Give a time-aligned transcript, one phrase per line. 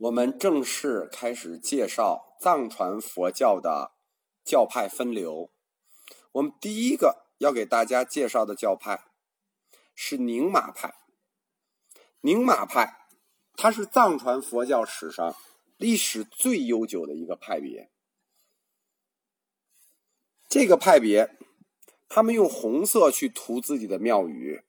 [0.00, 3.92] 我们正式开始介绍藏传佛教的
[4.42, 5.50] 教派分流。
[6.32, 9.04] 我们第一个要给大家介绍的教派
[9.94, 10.94] 是宁玛派。
[12.22, 13.08] 宁玛派，
[13.54, 15.36] 它是藏传佛教史上
[15.76, 17.90] 历史最悠久的一个派别。
[20.48, 21.36] 这个派别，
[22.08, 24.62] 他们用红色去涂自己的庙宇，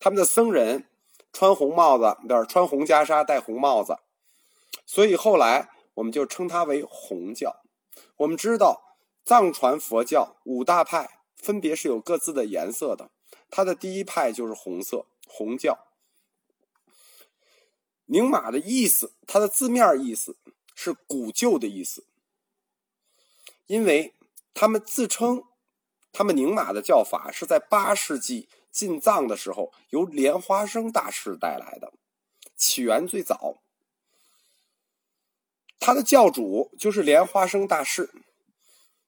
[0.00, 0.88] 他们的僧人
[1.32, 3.98] 穿红帽子，不是穿红袈裟，戴红帽子。
[4.86, 7.62] 所以后来我们就称它为红教。
[8.16, 13.10] 我们知道藏传佛教五大派分别是有各自的颜色的，
[13.50, 15.86] 它的第一派就是红色，红教。
[18.06, 20.36] 宁玛的意思，它的字面意思
[20.74, 22.06] 是古旧的意思，
[23.66, 24.14] 因为
[24.52, 25.44] 他们自称
[26.12, 31.92] 他们宁玛的教法是在八世纪进藏的时候由莲花生大师带来的，
[32.56, 33.56] 起源最早。
[35.86, 38.10] 他的教主就是莲花生大士，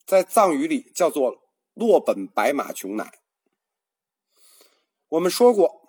[0.04, 1.38] 在藏语里叫做
[1.72, 3.18] 洛本白马琼乃。
[5.08, 5.88] 我们说过，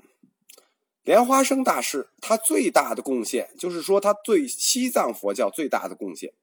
[1.04, 6.34] 莲花生大士他最大的贡献，就是说他对西藏佛教最大的贡献，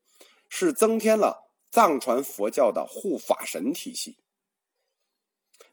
[0.50, 4.18] 是增添了藏传佛教的护法神体系。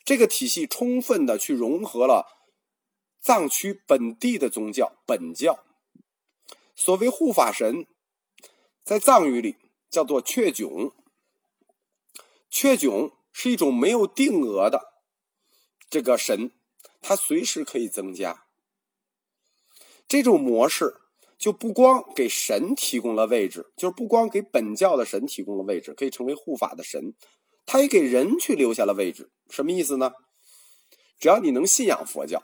[0.06, 2.26] 这个体系充分的去融合了
[3.20, 5.62] 藏区本地的宗教本教。
[6.74, 7.86] 所谓护法神。
[8.84, 9.58] 在藏语里
[9.90, 10.92] 叫做“雀迥
[12.50, 14.94] ”，“雀迥”是一种没有定额的
[15.90, 16.52] 这个神，
[17.02, 18.46] 它随时可以增加。
[20.08, 20.96] 这种模式
[21.38, 27.14] 就不光给神提供了位置，就是不光给本教的神提供了位置，可以成为护法的神，
[27.66, 29.32] 他也给人去留下了位置。
[29.50, 30.14] 什么意思呢？
[31.20, 32.44] 只要你能信仰佛教，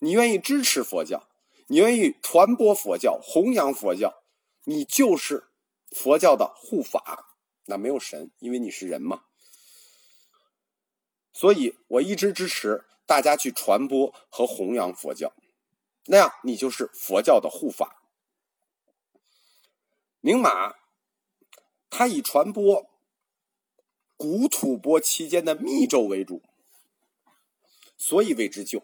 [0.00, 1.28] 你愿意支持佛教，
[1.68, 4.22] 你愿意传播佛教、弘扬佛教，
[4.64, 5.44] 你就是。
[5.90, 9.24] 佛教的护法，那没有神，因为你是人嘛。
[11.32, 15.32] 所以我一直支持大家去传播和弘扬佛教，
[16.06, 18.02] 那样你就是佛教的护法。
[20.20, 20.74] 宁玛，
[21.88, 22.90] 他以传播
[24.16, 26.42] 古吐蕃期间的密咒为主，
[27.96, 28.82] 所以为之旧。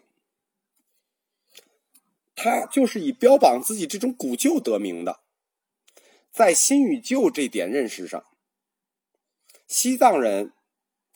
[2.35, 5.24] 他就是以标榜自己这种古旧得名的。
[6.35, 8.25] 在新与旧这点认识上，
[9.69, 10.51] 西藏人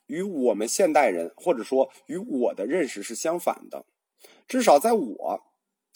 [0.05, 3.85] 与我们现代人，或者说与我的认识是相反的。
[4.47, 5.43] 至少在我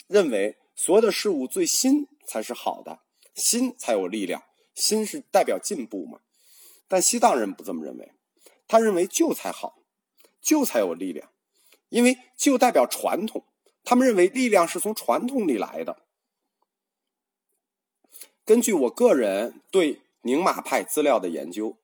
[0.07, 2.99] 认为，所有的事物最新才是好的，
[3.33, 4.43] 新才有力量，
[4.75, 6.19] 新是代表进步嘛。
[6.89, 8.11] 但西藏人不这么认为，
[8.67, 9.79] 他认为旧才好，
[10.41, 11.31] 旧才有力量，
[11.87, 13.45] 因为旧代表传统，
[13.85, 16.03] 他们认为力量是从传统里来的。
[18.45, 21.77] 根据我个人对宁玛派资料的研究，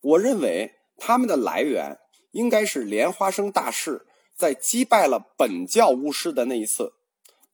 [0.00, 1.98] 我认为他们的来源
[2.30, 6.94] 应该是莲花生大士在击败了本教巫师的那一次，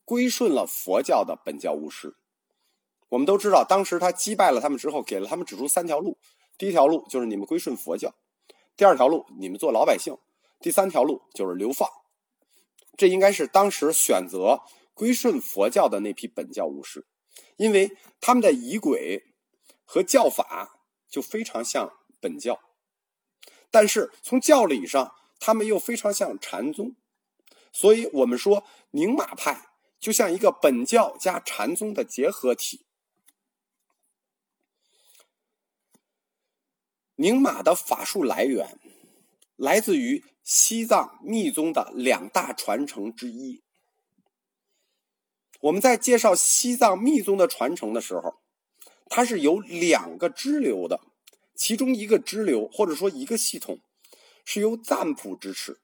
[0.05, 2.15] 归顺了佛教的本教巫师。
[3.09, 6.17] 我们都知道，当时他击败了他们之后，给了他们指出三条路：
[6.57, 8.11] 第一条路就是你们归顺佛教；
[8.77, 10.15] 第二条路你们做老百姓；
[10.61, 11.89] 第三条路就是流放。
[12.95, 14.61] 这应该是当时选择
[14.93, 17.05] 归顺佛教的那批本教巫师。
[17.59, 19.33] 因为他们的仪轨
[19.83, 22.57] 和教法就非常像本教，
[23.69, 26.95] 但是从教理上，他们又非常像禅宗，
[27.73, 32.85] 所以我们说宁玛派就像一个本教加禅宗的结合体。
[37.15, 38.79] 宁玛的法术来源
[39.57, 43.61] 来自于西藏密宗的两大传承之一。
[45.61, 48.35] 我们在介绍西藏密宗的传承的时候，
[49.07, 51.01] 它是有两个支流的，
[51.53, 53.81] 其中一个支流或者说一个系统
[54.45, 55.81] 是由赞普支持，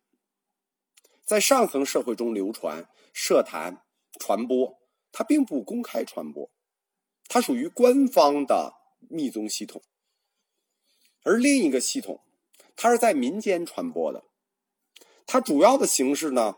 [1.26, 3.84] 在上层社会中流传、设坛、
[4.18, 4.78] 传播，
[5.12, 6.50] 它并不公开传播，
[7.28, 8.76] 它属于官方的
[9.10, 9.82] 密宗系统。
[11.24, 12.22] 而另一个系统，
[12.78, 14.24] 它是在民间传播的，
[15.26, 16.56] 它主要的形式呢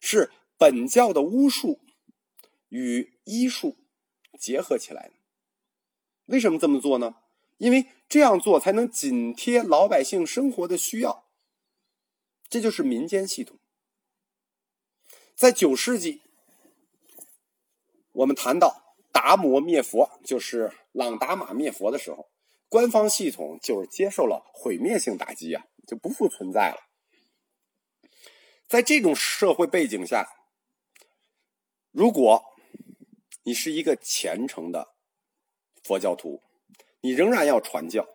[0.00, 1.80] 是本教的巫术。
[2.72, 3.76] 与医术
[4.38, 5.10] 结合起来
[6.24, 7.16] 为什么这么做呢？
[7.58, 11.26] 因为这样做才能紧贴老百姓生活的需要。
[12.48, 13.58] 这就是民间系统。
[15.34, 16.22] 在九世纪，
[18.12, 22.30] 我们谈到达摩灭佛，就是朗达玛灭佛的时候，
[22.70, 26.88] 官方系统就是接受了毁灭性打击啊，就不复存在了。
[28.66, 30.26] 在这种社会背景下，
[31.90, 32.51] 如果
[33.44, 34.94] 你是一个虔诚的
[35.82, 36.42] 佛教徒，
[37.00, 38.08] 你仍然要传教，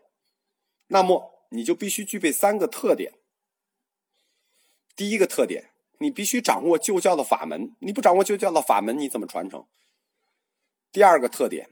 [0.87, 3.13] 那么你就必须具备三个特点。
[4.95, 9.67] 第一个特点，你必须掌握旧教的法门，你不掌握旧教的法门，你怎么传承？
[10.91, 11.69] 第二个特点，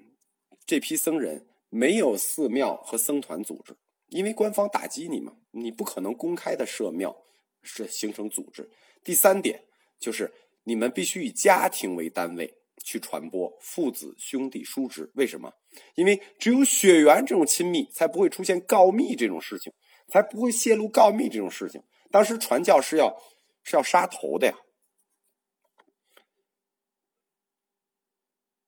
[0.66, 3.76] 这批僧人没有寺庙和僧团组织，
[4.10, 7.16] 因为官方打击你嘛，你不可能公开的设庙，
[7.64, 8.70] 是形成组织。
[9.04, 9.64] 第三点
[9.98, 12.54] 就是，你们必须以家庭为单位
[12.86, 15.12] 去传播，父子、兄弟、叔侄。
[15.16, 15.52] 为什么？
[15.96, 19.74] 因为只有血缘这种亲密，才不会出现告密这种事情，
[20.08, 21.84] 才不会泄露告密这种事情。
[22.12, 23.20] 当时传教是要
[23.64, 24.54] 是要杀头的呀。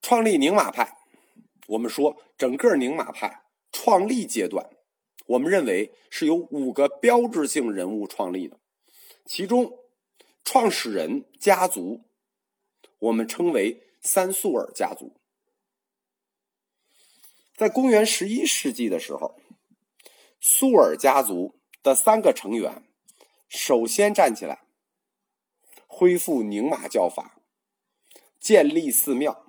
[0.01, 0.97] 创立宁玛派，
[1.67, 4.67] 我们说整个宁玛派创立阶段，
[5.27, 8.59] 我们认为是由五个标志性人物创立的，
[9.25, 9.71] 其中
[10.43, 12.05] 创始人家族
[12.99, 15.19] 我们称为三素尔家族。
[17.57, 19.35] 在公元十一世纪的时候，
[20.39, 22.87] 素尔家族的三个成员
[23.49, 24.63] 首先站起来，
[25.85, 27.41] 恢复宁玛教法，
[28.39, 29.43] 建立寺庙。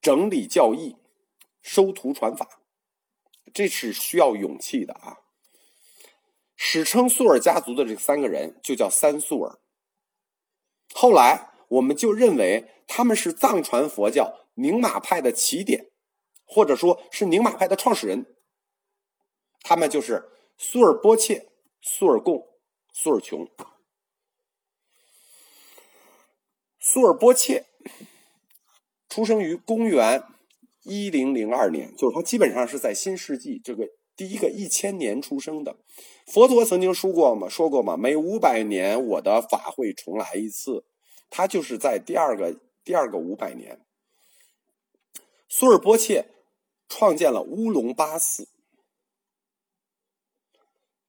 [0.00, 0.96] 整理教义，
[1.62, 2.60] 收徒传法，
[3.52, 5.18] 这是需要勇气的啊！
[6.54, 9.58] 史称素尔家族的这三个人就叫三素尔。
[10.94, 15.90] 后来我们就认为他们是藏传佛教宁玛派的起点，
[16.44, 18.26] 或者说是宁玛派的创始人。
[19.62, 21.48] 他们就是苏尔波切、
[21.80, 22.46] 苏尔贡、
[22.92, 23.48] 苏尔琼。
[26.78, 27.66] 苏尔波切。
[29.08, 30.24] 出生于公元
[30.82, 35.76] 一零零二年，就是他基本上是在新世纪这个第一个一千年出生的。
[36.26, 40.84] 佛陀曾经说过嘛，说过嘛，每五百年我的法会重来一次。
[41.30, 43.84] 他就是在第二个第二个五百年，
[45.48, 46.30] 苏尔波切
[46.88, 48.48] 创建了乌龙巴寺。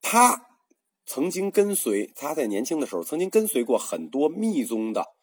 [0.02, 0.48] 他
[1.06, 5.16] 曾经跟随他在年轻的时候曾经跟随过很多密宗的。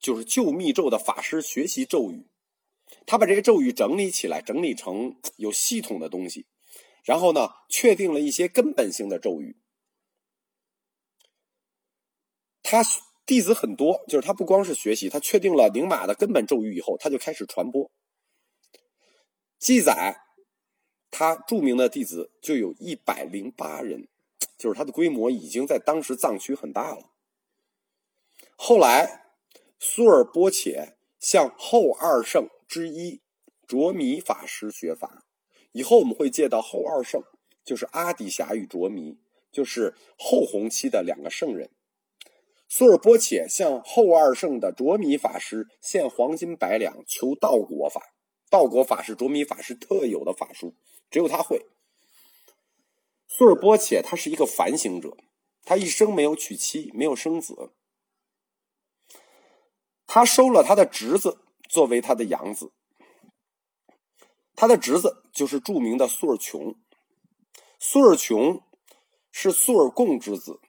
[0.00, 2.30] 就是旧密咒的法师学习咒语，
[3.04, 6.46] 他把这些咒语整理起来，整理成有系统的东西，
[7.02, 9.56] 然后呢，确定了一些根本性的咒语。
[12.62, 12.80] 他
[13.28, 17.88] 弟子很多，就是他不光是学习，他确定了宁玛的根本咒语以后，他就开始传播。
[19.60, 20.16] 记载
[21.10, 24.08] 他著名的弟子就有一百零八人，
[24.56, 27.10] 就是他的规模已经在当时藏区很大了。
[28.56, 29.26] 后来。
[29.80, 33.20] 苏尔波切向后二圣之一
[33.64, 35.22] 卓弥法师学法，
[35.70, 37.22] 以后我们会见到后二圣，
[37.64, 39.18] 就是阿底峡与卓弥，
[39.52, 41.70] 就是后弘期的两个圣人。
[42.70, 48.14] 苏尔波切向后二圣的卓米法师献黄金百两，求道果法。
[48.50, 50.74] 道果法是卓米法师特有的法术，
[51.10, 51.66] 只有他会。
[53.26, 55.16] 苏尔波切他是一个反省者，
[55.64, 57.72] 他一生没有娶妻，没有生子。
[60.06, 61.38] 他收了他的侄子
[61.68, 62.72] 作为他的养子，
[64.54, 66.76] 他的侄子就是著名的苏尔琼。
[67.78, 68.62] 苏尔琼
[69.30, 70.60] 是苏尔贡之子。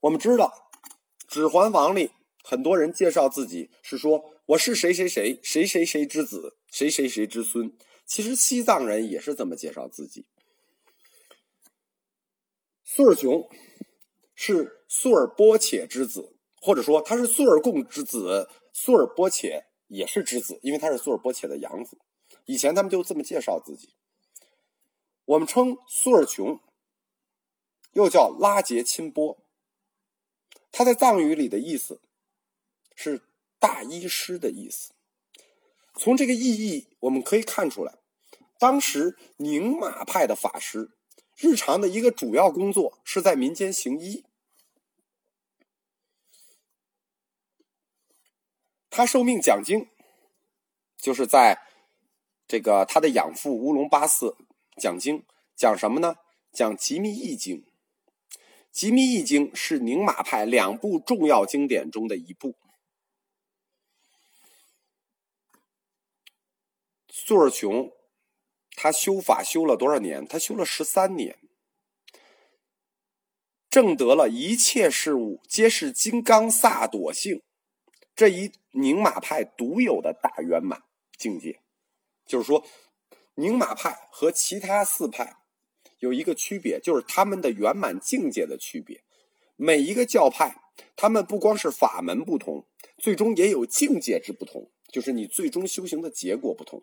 [0.00, 0.70] 我们知道，
[1.32, 2.10] 《指环王》里
[2.44, 7.74] 很多人介绍自己是说我是谁谁谁谁谁谁之子，谁谁谁之孙。
[8.04, 10.26] 其实西藏人也是这么介绍自己。
[12.84, 13.48] 苏尔琼
[14.34, 16.36] 是苏尔波切之子。
[16.60, 21.96] 或者说他是苏尔贡之子，苏尔波切也是之子，因为他是苏尔波切的养子。
[22.44, 23.94] 以前他们就这么介绍自己。
[25.24, 26.60] 我们称苏尔琼，
[27.94, 29.41] 又叫拉杰钦波。
[30.72, 32.00] 他在藏语里的意思
[32.96, 33.20] 是
[33.58, 34.92] 大医师的意思。
[35.94, 37.98] 从这个意义我们可以看出来，
[38.58, 40.90] 当时宁玛派的法师
[41.36, 44.24] 日常的一个主要工作是在民间行医。
[48.88, 49.88] 他受命讲经，
[50.96, 51.58] 就是在
[52.48, 54.36] 这个他的养父乌龙巴寺
[54.76, 55.24] 讲经，
[55.54, 56.16] 讲什么呢？
[56.52, 57.56] 讲《吉密易经》。
[58.72, 62.56] 《吉密易经》是宁玛派两部重要经典中的一部。
[67.08, 67.92] 苏尔琼
[68.74, 70.26] 他修法修了多少年？
[70.26, 71.38] 他修了十三年，
[73.68, 77.42] 证得了一切事物皆是金刚萨埵性。
[78.16, 80.82] 这一宁玛派独有的大圆满
[81.16, 81.60] 境界，
[82.26, 82.66] 就是说，
[83.34, 85.41] 宁玛派和其他四派
[86.02, 89.04] 有一个区别，就是他们的圆满境界的区别。
[89.54, 90.56] 每一个教派，
[90.96, 92.66] 他们不光是法门不同，
[92.98, 96.82] 最终也有境界之不同，就是你最终修行的结果不同。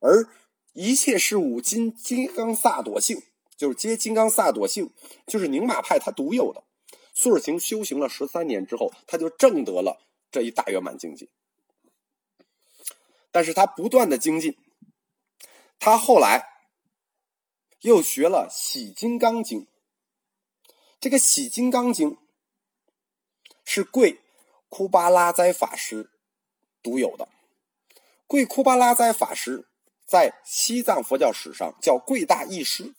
[0.00, 0.26] 而
[0.72, 3.22] 一切事物金金刚萨埵性，
[3.56, 4.92] 就是皆金刚萨埵性，
[5.28, 6.64] 就是宁玛派它独有的。
[7.14, 11.28] 苏尔晴修行了十三年之后，他就证得了这一大圆满境界。
[13.30, 14.56] 但是他不断的精进，
[15.78, 16.44] 他后来
[17.80, 19.62] 又学了《喜金刚经》。
[21.00, 22.10] 这个《喜金刚经》
[23.64, 24.20] 是贵
[24.68, 26.10] 库巴拉哉法师
[26.82, 27.28] 独有的。
[28.26, 29.68] 贵库巴拉哉法师
[30.06, 32.94] 在西藏佛教史上叫贵大义师，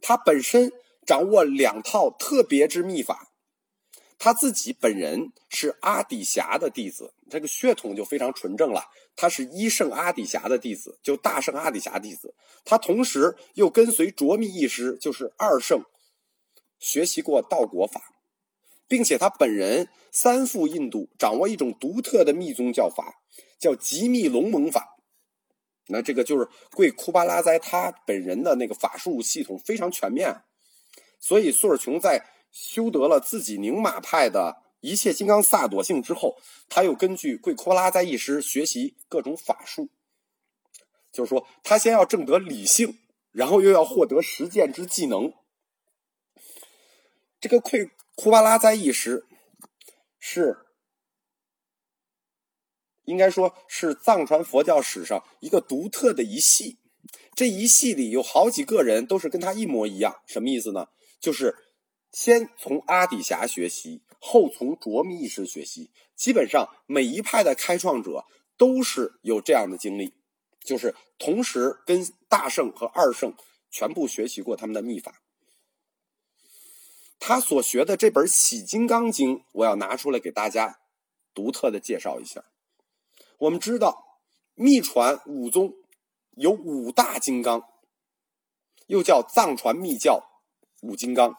[0.00, 0.72] 他本身
[1.06, 3.27] 掌握两套特别之秘法。
[4.18, 8.82] 他自己本人是阿底峡的弟子，这个血统就非常纯正了。
[9.14, 12.34] 他是一圣阿底峡的弟子，就大圣阿底峡弟子。
[12.64, 15.84] 他同时又跟随卓密义师，就是二圣，
[16.80, 18.02] 学习过道果法，
[18.88, 23.20] 并且他本人三赴印度，掌握一种独特的密宗教法，
[23.60, 24.96] 叫极密龙蒙法。
[25.86, 30.42] 那这个就是贵库巴拉哉他本人的那个法术系统非常全面，
[31.20, 32.24] 所以苏尔琼在。
[32.50, 36.36] 修得了自己宁玛派的一切金刚萨朵性之后，
[36.68, 39.88] 他又根据贵库拉在一师学习各种法术。
[41.10, 42.98] 就是说，他先要证得理性，
[43.32, 45.32] 然后又要获得实践之技能。
[47.40, 49.26] 这个贵库巴拉在一师
[50.18, 50.58] 是
[53.04, 56.78] 应该说是藏传佛教史上一个独特的一系。
[57.34, 60.88] 这一系里有好几个人都是跟他一模一样，什么意思呢？
[61.20, 61.54] 就是。
[62.10, 65.90] 先从阿底峡学习，后从卓密意识学习。
[66.16, 68.24] 基本上每一派的开创者
[68.56, 70.14] 都是有这样的经历，
[70.60, 73.34] 就是同时跟大圣和二圣
[73.70, 75.22] 全部学习过他们的秘法。
[77.20, 80.80] 他所学的这本《喜金刚经》，我要拿出来给大家
[81.34, 82.44] 独特的介绍一下。
[83.38, 84.20] 我们知道，
[84.54, 85.74] 秘传五宗
[86.32, 87.62] 有五大金刚，
[88.86, 90.24] 又叫藏传密教
[90.80, 91.36] 五金刚。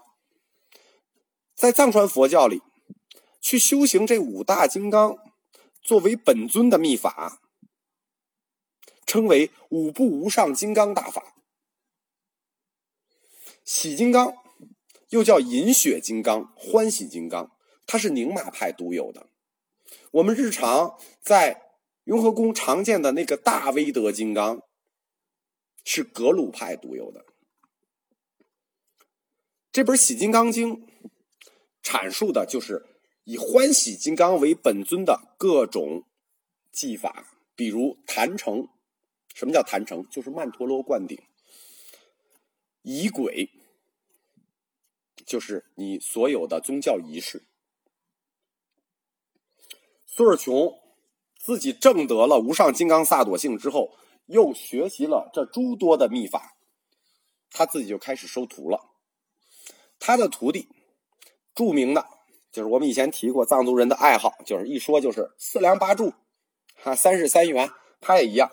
[1.59, 2.61] 在藏传佛教里，
[3.41, 5.17] 去修行这五大金刚
[5.81, 7.41] 作为本尊的秘法，
[9.05, 11.35] 称为五部无上金刚大法。
[13.65, 14.37] 喜金刚
[15.09, 17.51] 又叫饮血金刚、欢喜金刚，
[17.85, 19.27] 它是宁玛派独有的。
[20.11, 21.73] 我们日常在
[22.05, 24.61] 雍和宫常见的那个大威德金刚，
[25.83, 27.25] 是格鲁派独有的。
[29.73, 30.77] 这本《喜金刚经》。
[31.83, 32.85] 阐述的就是
[33.23, 36.03] 以欢喜金刚为本尊的各种
[36.71, 38.67] 技法，比如坛城。
[39.33, 40.05] 什么叫坛城？
[40.09, 41.17] 就是曼陀罗灌顶。
[42.81, 43.49] 仪轨，
[45.25, 47.45] 就是你所有的宗教仪式。
[50.05, 50.73] 苏尔琼
[51.37, 53.95] 自己证得了无上金刚萨埵性之后，
[54.25, 56.57] 又学习了这诸多的秘法，
[57.49, 58.89] 他自己就开始收徒了。
[59.99, 60.67] 他的徒弟。
[61.59, 62.05] 著名的，
[62.53, 66.13] 就是我们以前提过，藏族人的爱好就是一说就是四梁八柱，
[66.73, 68.49] 哈三十三元，他也一样，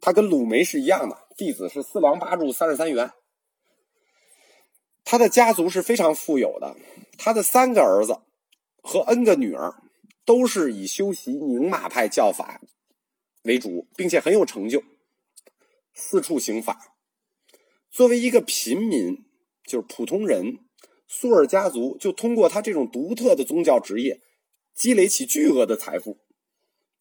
[0.00, 3.10] 他跟鲁梅是一样的，弟子是四梁八柱三十三元。
[5.04, 6.76] 他的家族是非常富有的，
[7.18, 8.20] 他的三个儿子
[8.84, 9.74] 和 N 个女儿
[10.24, 12.60] 都是以修习宁玛派教法
[13.42, 14.80] 为主，并且很有成就，
[15.92, 16.94] 四处行法。
[17.90, 19.24] 作为一个平民，
[19.66, 20.60] 就是普通人。
[21.14, 24.22] 苏尔家族就通过他这种独特的宗教职业，
[24.72, 26.16] 积累起巨额的财富，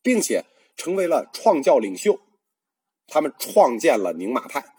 [0.02, 0.44] 并且
[0.76, 2.20] 成为了创教领袖。
[3.08, 4.76] 他们创建了宁玛派。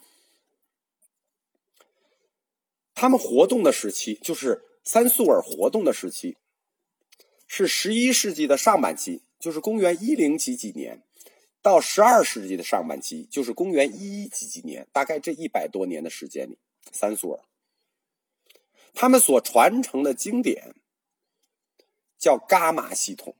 [2.94, 6.36] 他们活动的时期就是三苏尔活动的时期，
[7.46, 11.02] 是十一世纪的上半期，就是公元一零几几年，
[11.62, 16.58] 到十二世纪的上半期，就是公元一一几几年，大概这一百多年的时间里，
[16.92, 17.40] 三苏尔。
[19.02, 20.76] 他们所传承的经典
[22.16, 23.34] 叫伽马系统，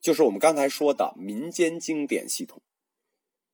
[0.00, 2.60] 就是我们刚才说的民间经典系统。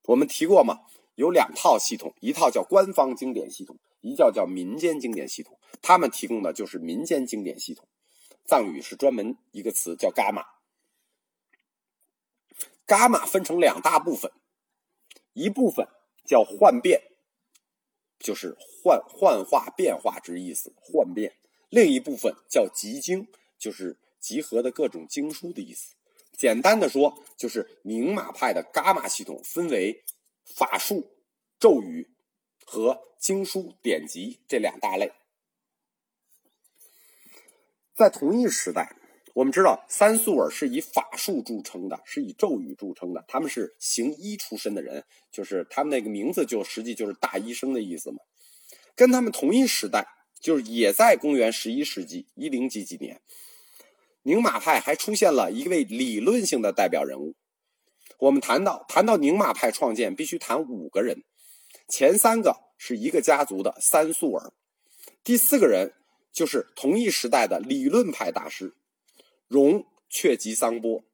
[0.05, 0.87] 我们提过嘛，
[1.17, 5.61] 有两套系统，一套叫官方经典系统，一叫叫民间经典系统。
[5.83, 7.87] 他们提供的就是民间经典系统，
[8.47, 10.47] 藏语是专门一个词叫伽马。
[12.87, 14.33] 伽马分成两大部分，
[15.35, 15.87] 一部分
[16.25, 17.03] 叫幻变。
[18.25, 21.37] 就是幻幻化变化之意思，幻变。
[21.69, 23.29] 另一部分叫集经，
[23.59, 25.95] 就是集合的各种经书的意思。
[26.33, 30.03] 简单的说，就是宁玛派的伽马系统分为
[30.43, 31.11] 法术、
[31.61, 32.09] 咒语
[32.65, 35.13] 和经书典籍这两大类。
[37.95, 38.97] 在同一时代，
[39.35, 43.25] 我们知道三素尔是以法术著称的，是以咒语著称的。
[43.27, 48.19] 他们是行医出身的人，就是他们那个名字就实际就是大医生的意思嘛。
[48.95, 50.07] 跟他们同一时代，
[50.41, 53.21] 就是也在公元十一世纪一零几几年，
[54.23, 57.35] 宁玛派还出现了一位理论性的代表人物。
[58.19, 61.25] 我们谈到谈到宁玛派创建，必须谈五个人，
[61.89, 64.53] 前三个是一个家族的三素尔，
[65.25, 65.93] 第四个人
[66.33, 68.77] 就是同一时代的理论派大师。
[69.47, 71.05] 荣却吉桑波，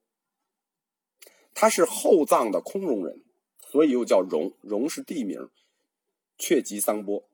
[1.55, 3.25] 他是后藏的空荣人，
[3.71, 4.53] 所以又叫荣。
[4.61, 5.49] 荣是地名，
[6.39, 7.29] 却吉桑波。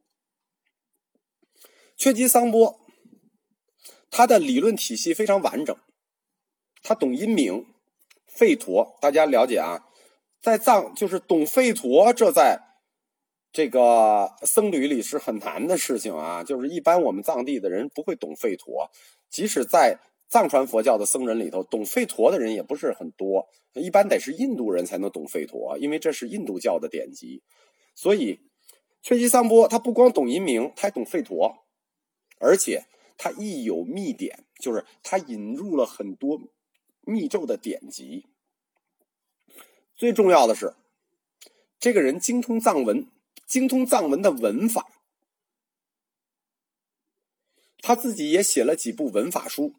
[1.96, 2.80] 却吉桑波，
[4.10, 5.76] 他的理论体系非常完整，
[6.82, 7.66] 他懂阴明、
[8.32, 8.96] 吠陀。
[9.00, 9.86] 大家了解啊，
[10.40, 12.60] 在藏就是懂吠陀，这在
[13.52, 16.42] 这个僧侣里是很难的事情啊。
[16.42, 18.90] 就是一般我们藏地的人不会懂吠陀，
[19.28, 19.98] 即使在。
[20.28, 27.42] 藏传佛教的僧人里头，懂吠陀的人也不是很多，一般得是印度人才能懂吠陀，因为这是印度教的典籍。
[27.94, 28.40] 所以，
[29.02, 31.64] 却吉桑波他不光懂音明，他还懂吠陀，
[32.38, 36.40] 而且他亦有秘典，就是他引入了很多
[37.02, 38.26] 密咒的典籍。
[39.94, 40.74] 最重要的是，
[41.78, 43.06] 这个人精通藏文，
[43.46, 44.90] 精通藏文的文法，
[47.78, 49.74] 他自己也写了几部文法书。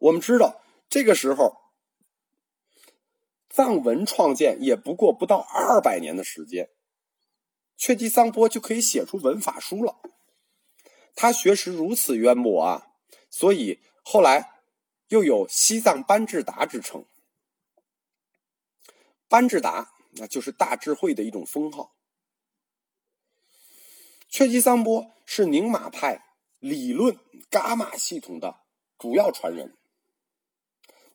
[0.00, 1.56] 我们知道，这个时候
[3.48, 6.70] 藏文创建也不过不到二百年的时间，
[7.76, 9.98] 却吉桑波就可以写出文法书了。
[11.14, 12.88] 他学识如此渊博啊，
[13.30, 14.60] 所以后来
[15.08, 17.06] 又有西藏班智达之称。
[19.28, 21.94] 班智达那就是大智慧的一种封号。
[24.28, 27.18] 却吉桑波是宁玛派理论
[27.50, 28.60] 伽马系统的
[28.98, 29.74] 主要传人。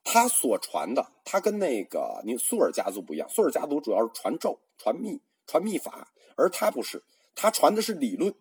[0.03, 3.29] 他所传的，他跟那个你苏尔家族不一样。
[3.29, 7.03] 苏尔家族主要是传咒、传秘、传秘法，而他不是，
[7.36, 8.34] 他传的是理论。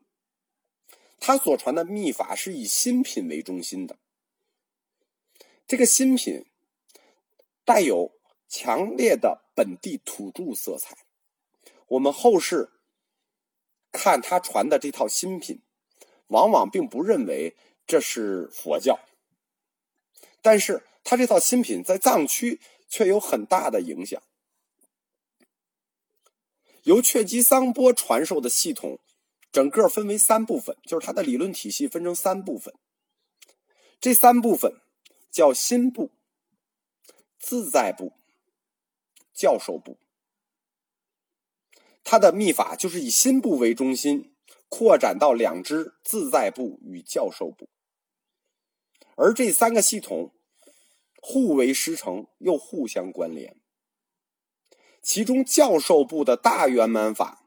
[1.19, 3.99] 他所传的秘法是以新品为中心的，
[5.67, 6.47] 这个新品
[7.65, 8.13] 带有
[8.49, 10.97] 强烈的本地土著色彩。
[11.89, 12.71] 我们后世
[13.93, 15.61] 看他传的这套新品，
[16.29, 17.55] 往往并不认为
[17.87, 18.99] 这是佛教，
[20.41, 20.83] 但是。
[21.11, 24.23] 他这套新品在藏区却有很大的影响。
[26.85, 29.01] 由却吉桑波传授的系统，
[29.51, 32.73] 整个分为三部分，就是他的理论体系分成三部分。
[34.01, 34.81] 这三部分
[35.33, 36.13] 叫心部、
[37.41, 38.13] 自在部、
[39.35, 39.99] 教授部。
[42.05, 44.33] 他的秘法就是以心部为中心，
[44.69, 47.69] 扩展到两支自在部与教授部，
[49.17, 50.33] 而这三个系统。
[51.21, 53.57] 互为师承，又互相关联。
[55.03, 57.47] 其中教授部的大圆满法，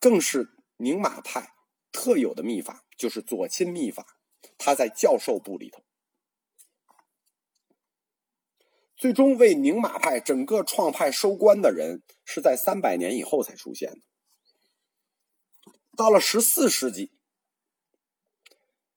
[0.00, 1.54] 更是宁玛派
[1.92, 4.18] 特有的秘法，就是左亲秘法。
[4.58, 5.82] 它在教授部里头，
[8.96, 13.98] 最终为宁玛派整个创派收官的人，是在三百年以后才出现的。
[15.96, 17.12] 到了十四世纪，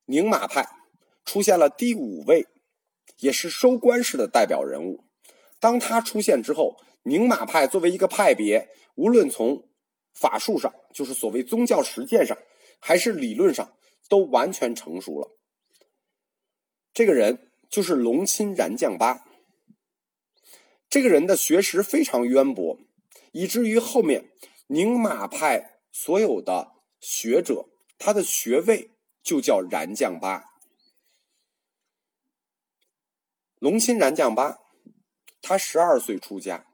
[0.05, 0.67] 宁玛派
[1.23, 2.47] 出现了第五位。
[3.19, 5.03] 也是收官式的代表人物。
[5.59, 9.67] 当他出现之后，宁玛派作为一个派别，无论从
[10.13, 12.37] 法术上，就是所谓宗教实践上，
[12.79, 13.75] 还是理论上，
[14.09, 15.37] 都完全成熟了。
[16.93, 19.25] 这个人就是龙钦然将巴。
[20.89, 22.79] 这个人的学识非常渊博，
[23.31, 24.31] 以至于后面
[24.67, 30.54] 宁玛派所有的学者，他的学位就叫然将巴。
[33.59, 34.59] 龙钦然将巴，
[35.41, 36.67] 他十二岁出家，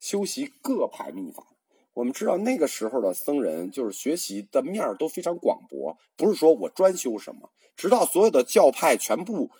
[0.00, 1.46] 修习各派秘法。
[1.94, 9.50] 我们知道那个时候的僧人，就是学习的面儿都非常广博，不是说我专修什么，直到所有的教派全部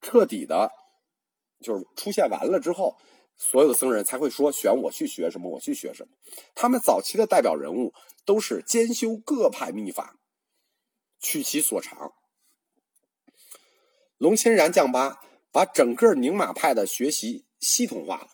[0.00, 0.70] 彻底的，
[1.60, 2.96] 就是出现完了之后，
[3.36, 6.14] 所有的僧人才会说选我去学什么，我去学什么。
[6.54, 10.16] 他们早期的代表人物都是兼修各派秘法，
[11.18, 12.12] 取其所长。
[14.18, 15.20] 龙钦然将巴。
[15.52, 18.30] 把整个宁玛派的学习系统化了。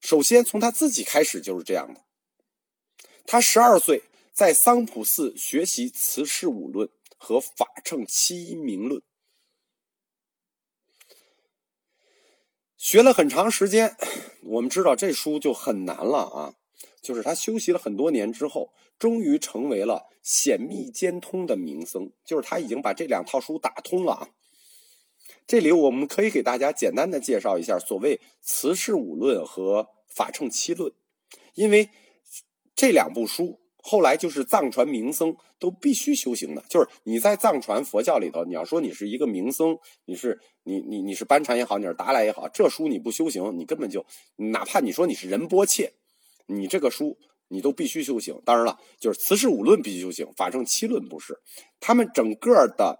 [0.00, 2.04] 首先从他自己开始就是这样的。
[3.26, 9.00] 他十二岁在桑普寺学习《慈氏五论》和《法乘七音明论》，
[12.76, 13.96] 学了很长时间。
[14.42, 16.54] 我们知道这书就很难了啊，
[17.02, 24.28] 就是他修习了很多年之后，终于成为了显密兼通的名僧，就是他已经把这两套书打通了啊。
[25.48, 30.92] 这里我们可以给大家简单的介绍一下所谓《慈氏五论》和《法乘七论》，
[31.54, 31.88] 因为
[32.76, 36.62] 这两部书后来就是藏传名僧都必须修行的。
[36.68, 44.04] 就是你在藏传佛教里头，你要说你是一个名僧，你是你你你是班禅也好，你是达赖也好，这书你不修行，你根本就
[44.36, 45.94] 哪怕你说你是仁波切，
[46.44, 47.16] 你这个书
[47.48, 48.38] 你都必须修行。
[48.44, 51.40] 当然了，就是《慈氏五论》必须修行，《法乘七论》不是。
[51.80, 52.98] 他们整个的，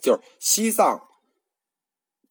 [0.00, 1.06] 就是西藏。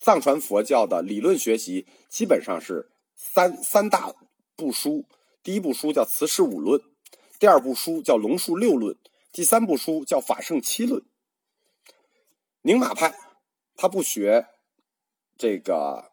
[0.03, 4.13] 藏传佛教的理论学习基本上是三三大
[4.57, 5.05] 部书，
[5.41, 6.77] 第一部书叫《慈氏五论》，
[7.39, 8.95] 第二部书叫《龙树六论》，
[9.31, 11.01] 第三部书叫《法圣七论》。
[12.63, 13.15] 宁玛派
[13.77, 14.47] 他不学
[15.37, 16.11] 这个，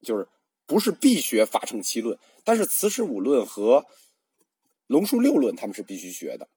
[0.00, 0.26] 就是
[0.64, 3.80] 不是必学《法圣七论》，但是《慈氏五论》和
[4.86, 6.48] 《龙树六论》他们是必须学的。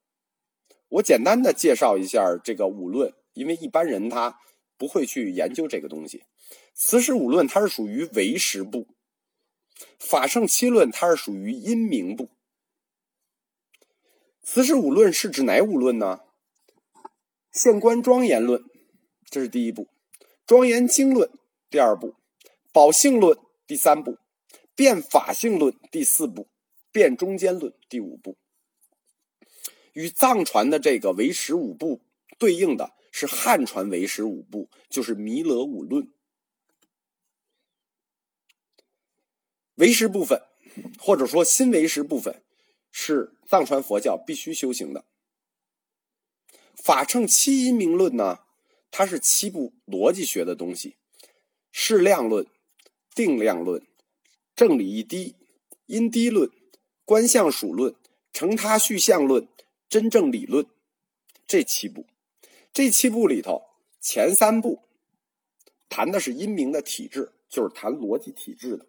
[0.88, 4.40] 我简单的介绍一下这个五论，因为一般人他。
[4.82, 6.18] 不会去研究这个东西，
[6.74, 8.88] 《慈氏五论》它是属于唯识部，
[10.00, 12.24] 《法圣七论》它是属于阴明部。
[14.42, 16.22] 《慈氏五论》是指哪五论呢？
[17.52, 18.60] 《县官庄严论》
[19.30, 19.84] 这是第一部，
[20.48, 21.30] 《庄严经论》
[21.70, 22.08] 第二部，
[22.74, 24.14] 《宝性论》第三部，
[24.74, 26.42] 《变法性论》第四部，
[26.92, 28.36] 《变中间论》第五部。
[29.94, 32.02] 与藏传的这个唯识五部
[32.40, 32.96] 对应的。
[33.12, 36.06] 是汉传唯识五部，就是《弥勒五论》。
[39.76, 40.42] 唯识部分，
[41.00, 42.44] 或者说新唯识部分，
[42.92, 45.06] 是藏传佛教必须修行的。
[46.76, 48.40] 法乘七因明论呢，
[48.90, 50.96] 它是七部逻辑学的东西：
[51.72, 52.48] 适量论、
[53.14, 53.86] 定量论、
[54.56, 55.36] 正理一滴、
[55.86, 56.50] 因滴论、
[57.06, 57.96] 观相属论、
[58.32, 59.48] 成他续相论、
[59.90, 60.66] 真正理论，
[61.46, 62.06] 这七部。
[62.74, 63.64] 这七部里头，
[64.00, 64.84] 前三部
[65.90, 68.86] 谈的是阴明的体质，就是谈逻辑体质的；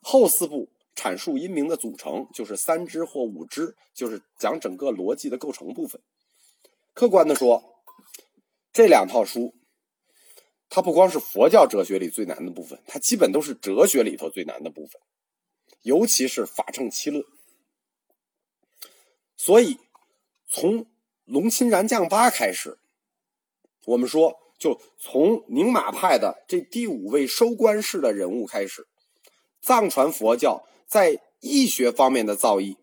[0.00, 6.02] 后四部阐述阴明的组成，就是三支或五支，就是讲整个逻辑的构成部分。
[6.92, 7.84] 客观的说，
[8.72, 9.54] 这两套书，
[10.68, 15.00] 它不光是佛教哲学里最难的部分，它基本都是哲学里头最难的部分，
[15.82, 17.24] 尤其是法乘七论。
[19.36, 19.78] 所以，
[20.48, 20.86] 从
[21.24, 22.76] 龙钦然降八开始。
[23.88, 28.86] 我们说，就从宁玛派的这第五位收官式的人物开始，
[29.62, 32.76] 藏传佛教在易学方面的造诣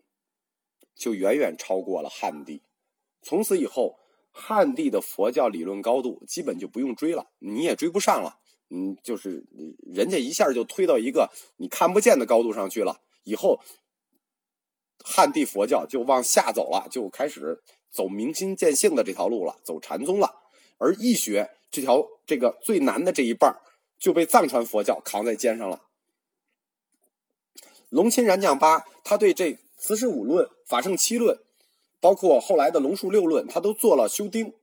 [0.96, 2.62] 就远远超过了汉地。
[3.22, 4.00] 从此以后，
[4.32, 8.40] 汉地的佛教理论高度基本就不用追了，你也追不上了。
[8.70, 9.46] 嗯，就是
[9.94, 13.00] 人家一下就推到一个你看不见的高度上去了。
[13.22, 13.60] 以后，
[15.04, 20.42] 汉地佛教就往下走了，就开始走明心见性的这条路了，走禅宗了。
[20.78, 23.56] 而易学这条这个最难的这一半
[23.98, 25.82] 就被藏传佛教扛在肩上了。
[27.88, 31.38] 龙钦然将八，他对这慈氏五论、法圣七论，
[32.00, 34.54] 包括后来的龙树六论，他都做了修订。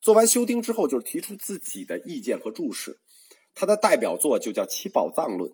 [0.00, 3.00] 做完修订之后，就是提出自己的意见和注释。
[3.54, 5.50] 他的代表作就叫《七宝藏论》。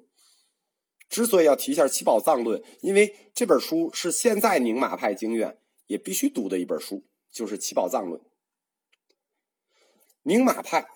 [1.08, 8.20] 之所以要提一下《七宝藏论》，因为这本书是现在宁玛派经院也必须读的一本书，就是《七宝藏论》。
[10.28, 10.86] 宁玛派，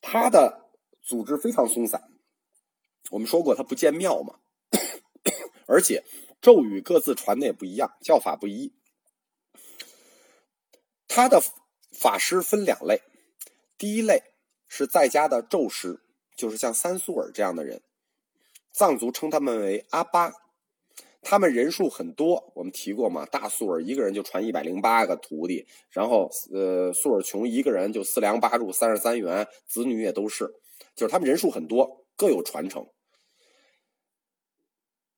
[0.00, 0.70] 他的
[1.02, 2.02] 组织非常松散。
[3.10, 4.38] 我们说过，他不建庙嘛，
[5.66, 6.02] 而且
[6.40, 8.74] 咒语各自传的也不一样，教法不一。
[11.06, 11.42] 他的
[11.92, 13.02] 法师分两类，
[13.76, 14.32] 第一类
[14.66, 16.00] 是在家的咒师，
[16.34, 17.82] 就是像三素尔这样的人，
[18.72, 20.32] 藏族称他们为阿巴。
[21.24, 23.24] 他们人数很多，我们提过嘛？
[23.26, 30.44] 大素尔一个人就传一百零八个徒弟，然后呃，素尔琼一个人就四梁八柱三十三员，子女也都是，
[30.94, 32.86] 就是他们人数很多，各有传承，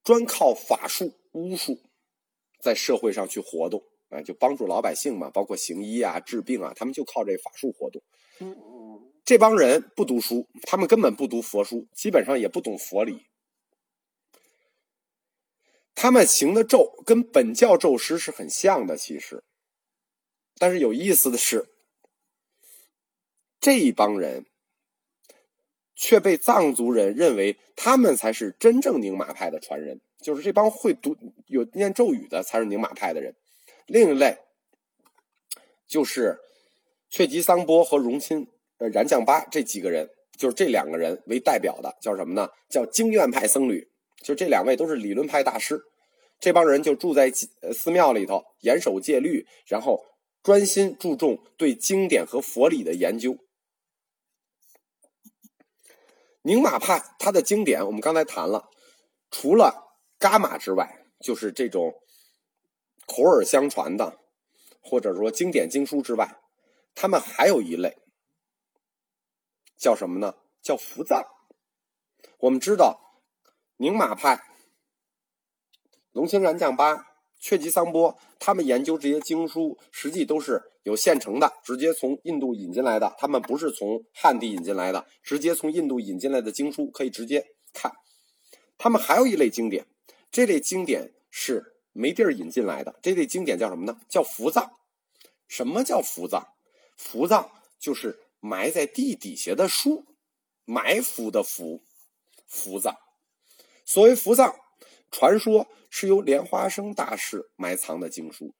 [0.04, 1.78] 专靠法术巫术
[2.62, 8.00] 在社会上去活动，啊，就帮助老百姓嘛，包括行医啊、治病啊，他们就靠这法术活动。
[9.24, 13.26] 这帮人不读书，他们根本不读佛书，基本上也不懂佛理。
[15.96, 19.42] 他们行的咒跟本教咒师是很像的，其实，
[20.58, 21.70] 但是有意思的是，
[23.58, 24.44] 这一帮人
[25.94, 33.34] 却被藏族人认为他们才是真正宁玛派的传人，就是这帮会读有念咒语的才是宁玛派的人。
[33.86, 34.38] 另一类
[35.88, 36.38] 就是
[37.08, 42.50] 却吉桑波和荣钦呃然将巴这几个人，就是这两个人为代表的，叫什么呢？
[42.68, 43.88] 叫经院派僧侣。
[44.26, 45.84] 就这两位都是理论派大师，
[46.40, 50.04] 这帮人就住在寺庙里头，严守戒律，然后
[50.42, 53.38] 专心注重对经典和佛理的研究。
[56.42, 58.68] 宁玛派它的经典，我们刚才谈了，
[59.30, 61.94] 除了伽马之外，就是这种
[63.06, 64.18] 口耳相传的，
[64.82, 66.36] 或者说经典经书之外，
[66.96, 67.96] 他们还有一类，
[69.78, 70.34] 叫什么呢？
[70.60, 71.24] 叫伏藏。
[72.38, 73.05] 我们知道，
[73.78, 74.42] 宁玛派、
[76.12, 77.08] 龙清然将巴、
[77.38, 83.14] 却吉桑波，他们研究这些经书，实际都是有现成的，直接从印度引进来的。
[83.18, 87.92] 他们不是从汉地引进来的，直接从印度引进来的经书可以直接看。
[88.78, 89.86] 他们还有一类经典，
[90.30, 92.98] 这类经典是没地儿引进来的。
[93.02, 94.00] 这类经典叫什么呢？
[94.08, 94.72] 叫伏藏。
[95.46, 96.48] 什么叫伏藏？
[96.96, 100.06] 伏藏就是埋在地底下的书，
[100.64, 101.82] 埋伏的伏。
[102.46, 102.96] 伏藏，
[103.86, 104.54] 所谓伏藏，
[105.10, 108.52] 传说是由莲花生大师埋藏的经书，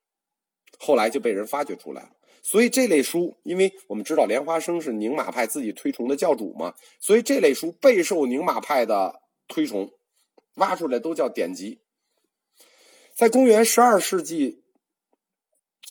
[0.79, 2.11] 后来就被人发掘出来了。
[2.43, 9.91] 所以这类书，因为我们知道莲花生是宁玛派自己推崇的教主嘛，所以这类书备受宁玛派的推崇，
[10.55, 11.81] 挖出来都叫典籍。
[13.17, 14.63] 在公元十二世纪，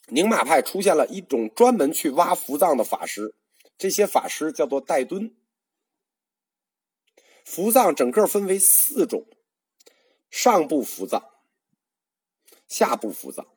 [0.07, 3.35] 宁玛派出现了一种专门去挖伏藏的法师，
[3.77, 5.35] 这些法师叫做戴敦。
[7.45, 9.23] 伏藏整个分为四种：
[10.31, 11.23] 上部伏藏、
[12.67, 13.47] 下部伏藏、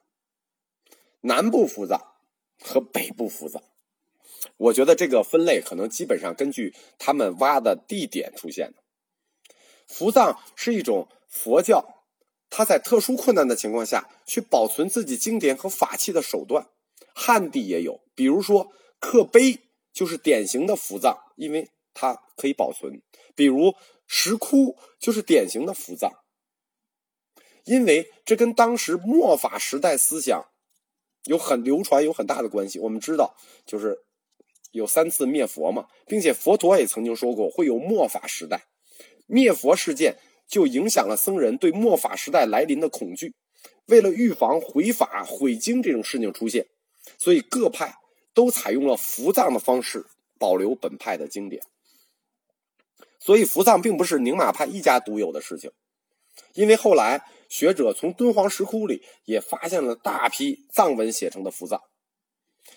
[1.22, 2.14] 南部伏藏
[2.62, 3.62] 和北部伏藏。
[4.58, 8.82] 我觉得这个分类可能基本上根据他们挖的地点出现的。
[9.86, 12.04] 伏藏是一种佛教，
[12.50, 16.68] 它在特殊困难的情况下去保存自己经典和法器的手段。
[17.14, 18.70] 汉地也有，比如说
[19.00, 19.60] 刻碑
[19.94, 21.70] 就是典型的伏藏，因为。
[22.00, 23.02] 它可以保存，
[23.34, 23.74] 比如
[24.06, 26.12] 石窟就是典型的伏藏，
[27.64, 30.44] 因为这跟当时末法时代思想
[31.24, 32.78] 有很流传有很大的关系。
[32.78, 33.34] 我们知道，
[33.66, 33.98] 就是
[34.70, 38.68] 有三次灭佛嘛，并且佛陀也曾经说过会有末法时代，
[39.26, 43.34] 灭佛事件就影响了僧人对末法时代来临的恐惧。
[43.86, 46.68] 为了预防毁法毁经这种事情出现，
[47.18, 47.96] 所以各派
[48.32, 50.06] 都采用了伏藏的方式
[50.38, 51.60] 保留本派的经典。
[53.18, 55.70] 所以伏藏并不是宁玛派一家独有的事情，
[56.54, 61.82] 因为后来学者从敦煌石窟里也发现了大批藏文写成的伏藏。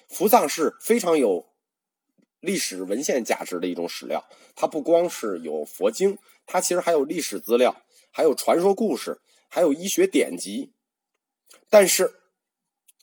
[0.09, 1.47] 伏藏是非常有
[2.39, 4.25] 历史文献价值的一种史料，
[4.55, 10.73] 它不光是有佛经，它其实还有历史资料，还有传说故事，还有医学典籍。
[11.69, 12.13] 但是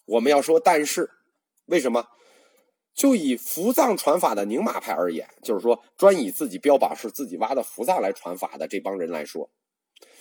[0.07, 1.11] 我们要说，但是
[1.67, 2.09] 为什么？
[2.99, 9.49] 就以伏藏传法的宁玛派而言，就是说专以自己标榜是自己挖的伏藏来传法的这帮人来说，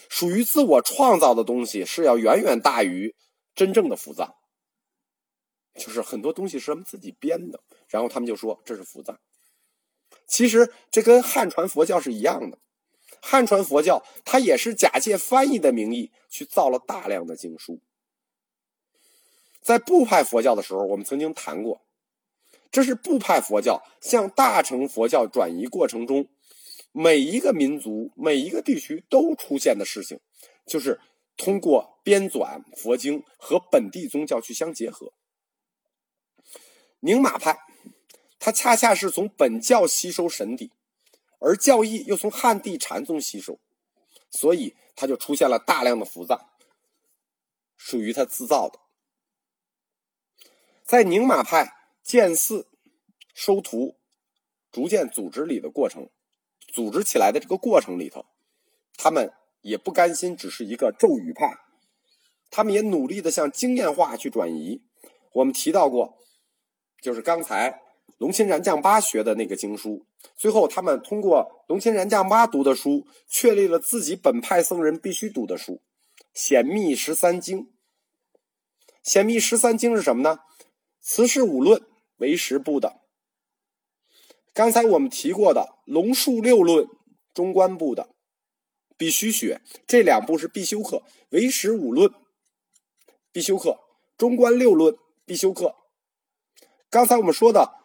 [0.09, 3.15] 属于自我创造的东西是要远远大于
[3.55, 4.35] 真正的伏藏。
[5.73, 9.19] 就是很多东西是他们自己编的，然后他们就说这是伏藏。
[10.27, 12.59] 其实这跟汉传佛教是一样的，
[13.19, 17.79] 汉传佛教它也是假借翻译的名义去造了大量的经书。
[19.63, 21.81] 在部派佛教的时候，我们曾经谈过。
[22.69, 26.27] 这是部派佛教向大乘佛教转移过程中，
[26.91, 30.19] 每一个民族、每一个地区都出现的事情，
[30.65, 30.99] 就是
[31.37, 35.13] 通过编纂佛经和本地宗教去相结合。
[36.99, 37.57] 宁玛派，
[38.37, 40.71] 它恰恰是从本教吸收神底，
[41.39, 43.59] 而教义又从汉地禅宗吸收，
[44.29, 46.49] 所以它就出现了大量的伏藏，
[47.77, 48.79] 属于他自造的。
[50.83, 51.76] 在宁玛派。
[52.07, 52.69] 建寺、
[53.33, 53.97] 收徒、
[54.71, 56.09] 逐渐组织里的过程，
[56.73, 58.25] 组织起来的这个过程里头，
[58.95, 61.57] 他们也不甘心只是一个咒语派，
[62.49, 64.81] 他们也努力的向经验化去转移。
[65.33, 66.17] 我们提到过，
[67.01, 67.81] 就是刚才
[68.17, 70.05] 龙钦然将巴学的那个经书，
[70.37, 75.73] 最后他们通过龙钦然将巴读的书，确立了自己本派僧人必须读的书
[76.33, 77.59] 《显密十三经》。
[79.03, 80.39] 《显密十三经》是什么呢？
[81.01, 81.85] 慈氏五论。
[82.17, 83.01] 为时部的，
[84.53, 86.85] 刚才我们提过的《龙树六论》
[87.33, 88.09] 中观部的
[88.97, 91.03] 必须学，这两部是必修课。
[91.29, 92.11] 为时五论
[93.31, 93.79] 必修课，
[94.17, 95.75] 中观六论必修课。
[96.89, 97.75] 刚才我们说的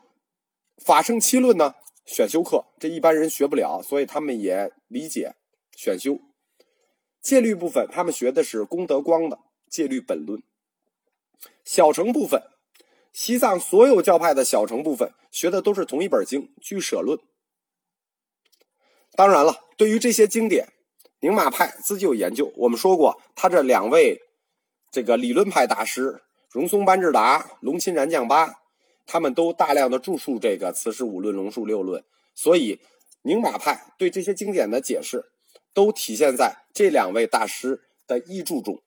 [0.82, 1.74] 法圣七论呢，
[2.06, 5.34] 选修课，这一般人学不了，所以他们也理解
[5.76, 6.18] 选修。
[7.20, 10.42] 戒律部分，他们学的是功德光的戒律本论。
[11.64, 12.42] 小乘部分。
[13.12, 17.18] 西藏所有教派的小乘部分学的都是同一本经《居舍论》。
[19.14, 20.72] 当然了，对于这些经典，
[21.20, 22.50] 宁玛派自己有研究。
[22.56, 24.22] 我们说过，他这两位
[24.90, 28.54] 这个理论派大师荣松班智达、龙钦然将八，
[29.06, 32.02] 他们都大量的著述这个慈氏五论、龙树六论，
[32.34, 32.80] 所以
[33.22, 35.32] 宁玛派对这些经典的解释，
[35.74, 38.82] 都体现在这两位大师的译著中。